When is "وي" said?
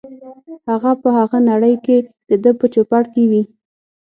3.31-3.43